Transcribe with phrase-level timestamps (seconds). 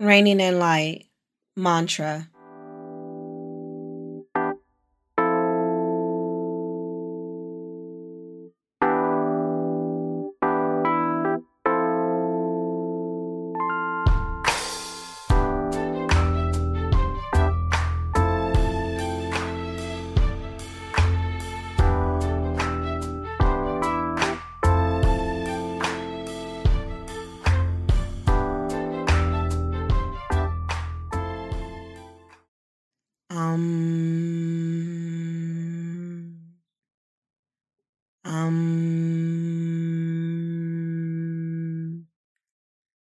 [0.00, 1.06] Reigning in Light
[1.56, 2.28] Mantra.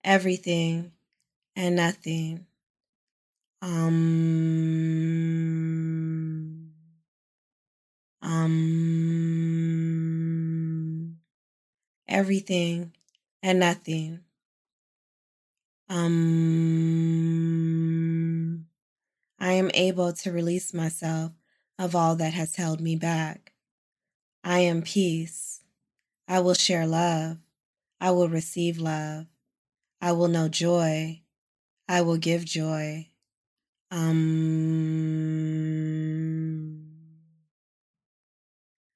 [0.07, 0.93] Everything
[1.57, 2.47] and nothing.
[3.61, 3.91] Um.
[8.23, 9.57] Um.
[12.07, 12.93] Everything
[13.43, 14.21] and nothing.
[15.89, 16.37] Um.
[19.41, 21.33] I am able to release myself
[21.81, 23.55] of all that has held me back.
[24.45, 25.65] I am peace.
[26.29, 27.39] I will share love.
[28.01, 29.27] I will receive love.
[30.01, 31.23] I will know joy.
[31.89, 33.09] I will give joy.
[33.91, 34.27] Um,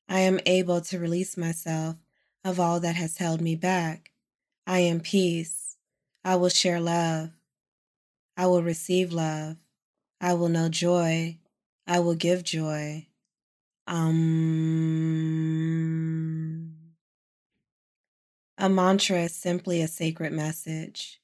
[0.08, 1.96] I am able to release myself
[2.44, 4.10] of all that has held me back.
[4.66, 5.76] I am peace.
[6.24, 7.30] I will share love.
[8.36, 9.56] I will receive love.
[10.20, 11.38] I will know joy.
[11.86, 13.06] I will give joy.
[13.86, 14.20] Um,
[18.60, 21.18] a mantra is simply a sacred message,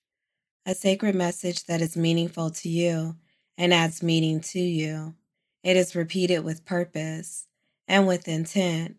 [0.64, 3.14] a sacred message that is meaningful to you
[3.58, 5.14] and adds meaning to you.
[5.62, 7.46] It is repeated with purpose
[7.86, 8.96] and with intent.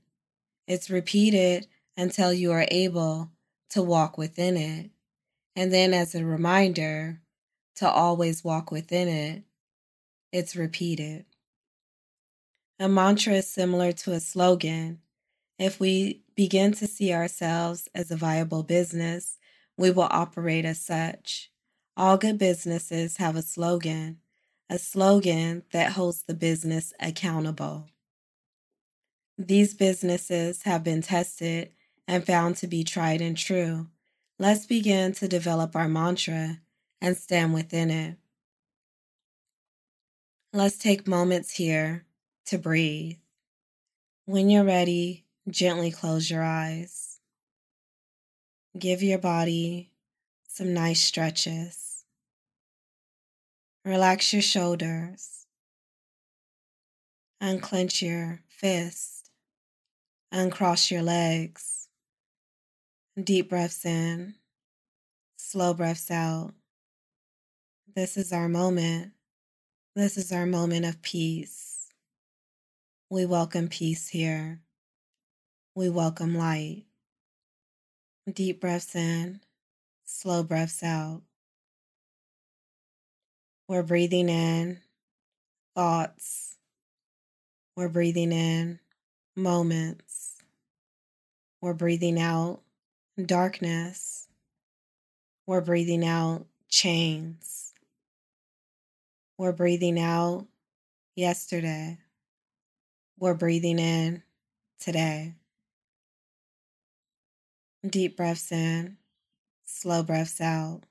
[0.68, 1.66] It's repeated
[1.98, 3.32] until you are able
[3.72, 4.92] to walk within it.
[5.56, 7.22] And then, as a reminder
[7.78, 9.44] to always walk within it,
[10.32, 11.26] it's repeated.
[12.80, 15.00] A mantra is similar to a slogan.
[15.60, 19.38] If we begin to see ourselves as a viable business,
[19.76, 21.52] we will operate as such.
[21.96, 24.20] All good businesses have a slogan,
[24.70, 27.88] a slogan that holds the business accountable.
[29.38, 31.72] These businesses have been tested
[32.08, 33.88] and found to be tried and true.
[34.40, 36.60] Let's begin to develop our mantra
[37.02, 38.18] and stand within it.
[40.54, 42.06] Let's take moments here
[42.46, 43.18] to breathe.
[44.26, 47.20] When you're ready, gently close your eyes.
[48.78, 49.92] Give your body
[50.48, 52.04] some nice stretches.
[53.86, 55.46] Relax your shoulders.
[57.40, 59.30] Unclench your fist.
[60.32, 61.88] Uncross your legs.
[63.22, 64.36] Deep breaths in,
[65.38, 66.54] slow breaths out.
[67.96, 69.14] This is our moment.
[69.96, 71.90] This is our moment of peace.
[73.10, 74.62] We welcome peace here.
[75.78, 76.86] We welcome light.
[78.34, 79.42] Deep breaths in,
[80.06, 81.22] slow breaths out.
[83.68, 84.80] We're breathing in
[85.76, 86.56] thoughts.
[87.76, 88.80] We're breathing in
[89.36, 90.38] moments.
[91.62, 92.62] We're breathing out
[93.24, 94.28] darkness.
[95.46, 97.76] We're breathing out chains.
[99.38, 100.48] We're breathing out
[101.16, 102.00] yesterday.
[103.20, 104.24] We're breathing in
[104.80, 105.36] today.
[107.86, 108.98] Deep breaths in,
[109.66, 110.82] slow breaths out.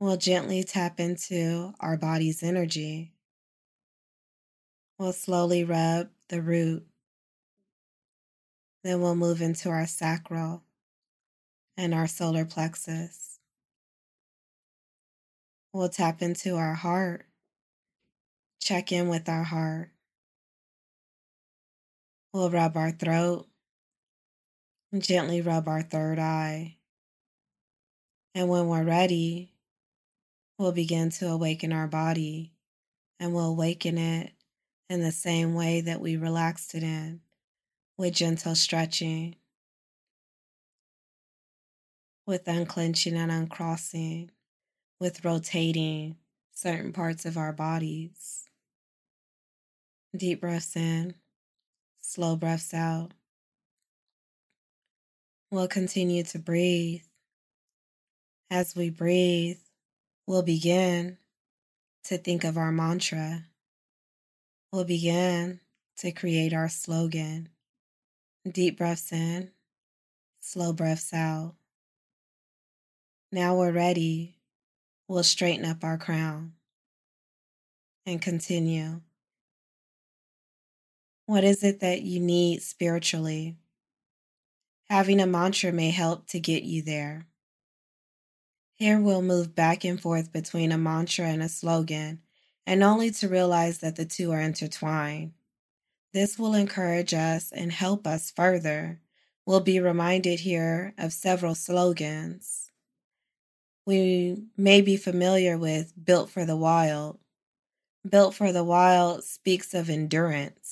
[0.00, 3.12] We'll gently tap into our body's energy.
[4.98, 6.86] We'll slowly rub the root
[8.86, 10.62] then we'll move into our sacral
[11.76, 13.40] and our solar plexus.
[15.72, 17.26] We'll tap into our heart,
[18.60, 19.90] check in with our heart.
[22.32, 23.48] We'll rub our throat,
[24.96, 26.76] gently rub our third eye.
[28.34, 29.52] And when we're ready,
[30.58, 32.52] we'll begin to awaken our body
[33.18, 34.32] and we'll awaken it
[34.88, 37.20] in the same way that we relaxed it in
[37.98, 39.36] with gentle stretching,
[42.26, 44.30] with unclenching and uncrossing,
[45.00, 46.16] with rotating
[46.52, 48.48] certain parts of our bodies.
[50.16, 51.14] Deep breaths in,
[52.00, 53.12] slow breaths out.
[55.50, 57.02] We'll continue to breathe.
[58.50, 59.58] As we breathe,
[60.26, 61.18] we'll begin
[62.04, 63.44] to think of our mantra.
[64.72, 65.60] We'll begin
[65.98, 67.48] to create our slogan.
[68.50, 69.52] Deep breaths in,
[70.40, 71.54] slow breaths out.
[73.30, 74.34] Now we're ready.
[75.08, 76.54] We'll straighten up our crown
[78.04, 79.00] and continue.
[81.26, 83.56] What is it that you need spiritually?
[84.88, 87.26] Having a mantra may help to get you there.
[88.76, 92.20] Here we'll move back and forth between a mantra and a slogan,
[92.66, 95.32] and only to realize that the two are intertwined.
[96.12, 99.00] This will encourage us and help us further.
[99.44, 102.70] We'll be reminded here of several slogans.
[103.86, 107.18] We may be familiar with Built for the Wild.
[108.08, 110.65] Built for the Wild speaks of endurance.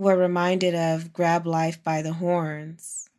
[0.00, 3.10] We're reminded of Grab Life by the Horns.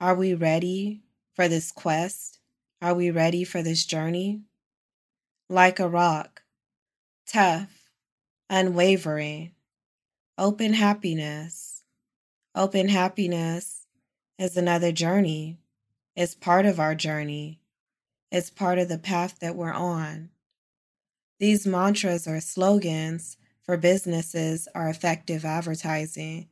[0.00, 1.02] Are we ready
[1.34, 2.38] for this quest?
[2.80, 4.40] Are we ready for this journey?
[5.50, 6.40] Like a rock,
[7.26, 7.90] tough,
[8.48, 9.50] unwavering,
[10.38, 11.84] open happiness.
[12.54, 13.86] Open happiness
[14.38, 15.58] is another journey.
[16.16, 17.60] It's part of our journey.
[18.32, 20.30] It's part of the path that we're on.
[21.38, 26.48] These mantras or slogans for businesses are effective advertising.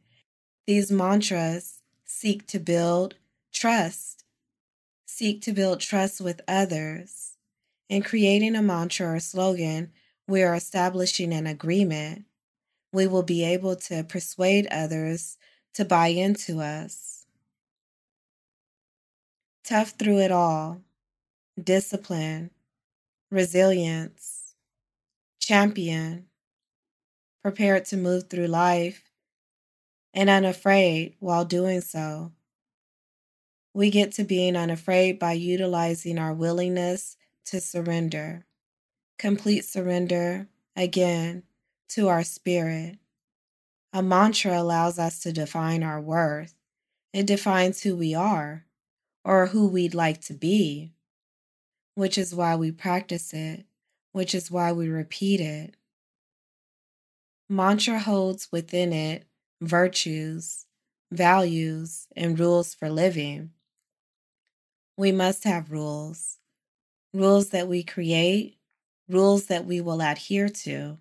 [0.66, 3.16] These mantras seek to build
[3.52, 4.24] trust,
[5.06, 7.36] seek to build trust with others.
[7.88, 9.92] In creating a mantra or slogan,
[10.26, 12.24] we are establishing an agreement.
[12.92, 15.36] We will be able to persuade others
[15.74, 17.26] to buy into us.
[19.64, 20.82] Tough through it all,
[21.62, 22.50] discipline,
[23.30, 24.54] resilience,
[25.40, 26.26] champion,
[27.42, 29.10] prepared to move through life,
[30.14, 32.32] and unafraid while doing so.
[33.74, 37.16] We get to being unafraid by utilizing our willingness
[37.46, 38.44] to surrender,
[39.18, 41.42] complete surrender, again,
[41.88, 42.98] to our spirit.
[43.92, 46.54] A mantra allows us to define our worth.
[47.12, 48.64] It defines who we are
[49.24, 50.92] or who we'd like to be,
[51.94, 53.66] which is why we practice it,
[54.12, 55.76] which is why we repeat it.
[57.52, 59.26] Mantra holds within it
[59.60, 60.64] virtues,
[61.10, 63.50] values, and rules for living.
[64.96, 66.38] We must have rules,
[67.12, 68.56] rules that we create,
[69.06, 70.96] rules that we will adhere to.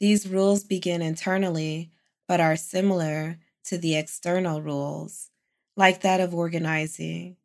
[0.00, 1.92] These rules begin internally,
[2.26, 5.30] but are similar to the external rules,
[5.76, 7.36] like that of organizing,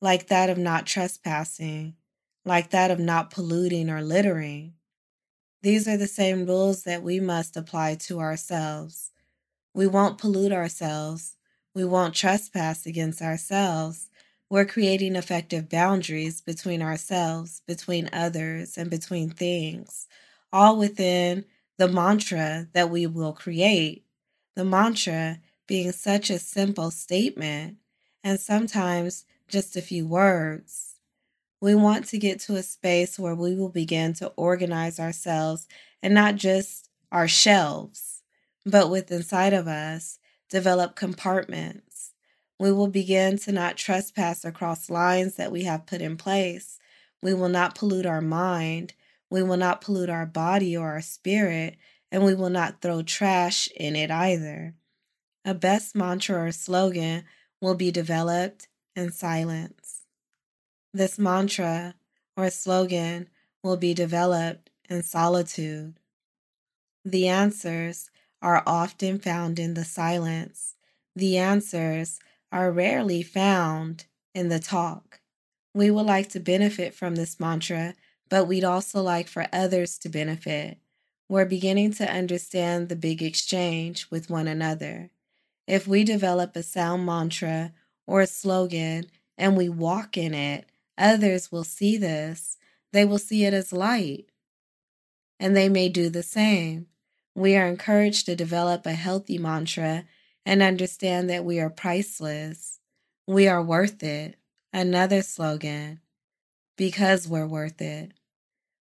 [0.00, 1.94] like that of not trespassing,
[2.44, 4.74] like that of not polluting or littering.
[5.62, 9.12] These are the same rules that we must apply to ourselves.
[9.74, 11.36] We won't pollute ourselves.
[11.74, 14.08] We won't trespass against ourselves.
[14.50, 20.08] We're creating effective boundaries between ourselves, between others, and between things,
[20.52, 21.44] all within
[21.78, 24.04] the mantra that we will create.
[24.56, 27.78] The mantra being such a simple statement
[28.24, 30.89] and sometimes just a few words.
[31.60, 35.68] We want to get to a space where we will begin to organize ourselves
[36.02, 38.22] and not just our shelves,
[38.64, 40.18] but with inside of us,
[40.48, 42.12] develop compartments.
[42.58, 46.78] We will begin to not trespass across lines that we have put in place.
[47.22, 48.94] We will not pollute our mind.
[49.28, 51.76] We will not pollute our body or our spirit,
[52.10, 54.74] and we will not throw trash in it either.
[55.44, 57.24] A best mantra or slogan
[57.60, 59.99] will be developed in silence.
[60.92, 61.94] This mantra
[62.36, 63.28] or slogan
[63.62, 65.94] will be developed in solitude.
[67.04, 68.10] The answers
[68.42, 70.74] are often found in the silence.
[71.14, 72.18] The answers
[72.50, 75.20] are rarely found in the talk.
[75.74, 77.94] We would like to benefit from this mantra,
[78.28, 80.78] but we'd also like for others to benefit.
[81.28, 85.10] We're beginning to understand the big exchange with one another.
[85.68, 87.72] If we develop a sound mantra
[88.06, 89.06] or a slogan
[89.38, 90.69] and we walk in it,
[91.00, 92.58] Others will see this,
[92.92, 94.26] they will see it as light,
[95.40, 96.88] and they may do the same.
[97.34, 100.04] We are encouraged to develop a healthy mantra
[100.44, 102.80] and understand that we are priceless.
[103.26, 104.36] We are worth it.
[104.74, 106.00] Another slogan,
[106.76, 108.12] because we're worth it.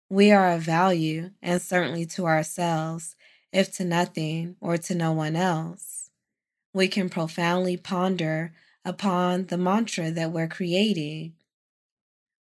[0.10, 3.16] We are of value, and certainly to ourselves,
[3.52, 6.10] if to nothing or to no one else.
[6.74, 8.54] We can profoundly ponder
[8.86, 11.34] upon the mantra that we're creating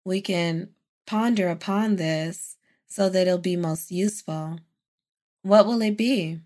[0.04, 0.70] we can
[1.06, 2.56] ponder upon this
[2.86, 4.60] so that it'll be most useful.
[5.42, 6.40] What will it be?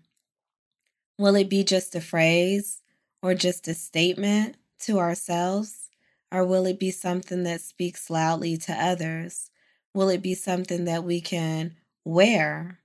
[1.17, 2.81] Will it be just a phrase
[3.21, 5.89] or just a statement to ourselves?
[6.31, 9.51] Or will it be something that speaks loudly to others?
[9.93, 11.75] Will it be something that we can
[12.05, 12.79] wear?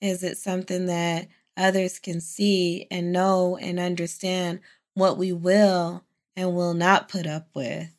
[0.00, 4.60] Is it something that others can see and know and understand
[4.94, 7.95] what we will and will not put up with?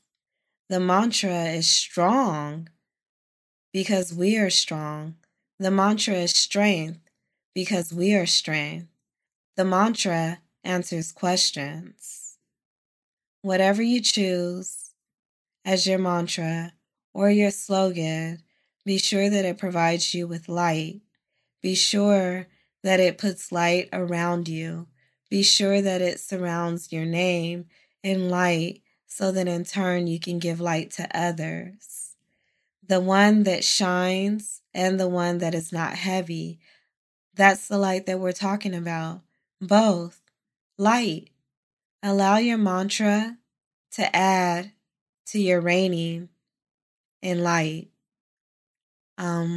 [0.70, 2.68] The mantra is strong
[3.72, 5.16] because we are strong.
[5.60, 7.00] The mantra is strength
[7.56, 8.88] because we are strength.
[9.56, 12.38] The mantra answers questions.
[13.42, 14.92] Whatever you choose
[15.64, 16.74] as your mantra
[17.14, 18.44] or your slogan,
[18.84, 21.00] be sure that it provides you with light.
[21.62, 22.48] Be sure
[22.84, 24.88] that it puts light around you.
[25.30, 27.68] Be sure that it surrounds your name
[28.04, 32.16] in light so that in turn you can give light to others.
[32.86, 36.60] The one that shines and the one that is not heavy.
[37.34, 39.22] That's the light that we're talking about.
[39.60, 40.22] Both.
[40.78, 41.30] Light.
[42.04, 43.38] Allow your mantra
[43.94, 44.72] to add
[45.28, 46.30] to your reigning
[47.22, 47.90] in light.
[49.18, 49.48] Um.